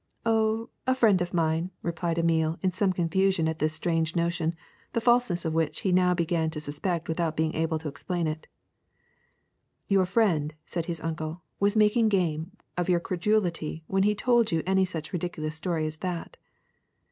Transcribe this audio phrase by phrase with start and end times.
[0.25, 4.55] 0h, a friend of mine," replied Emile, in some confusion at this strange notion,
[4.93, 8.47] the falseness of which he now began to suspect without being able to explain it.
[9.91, 14.63] ^^Your friend," said his uncle, ^^was making game of your credulity when he told you
[14.65, 16.35] any such ridicu lous story as that.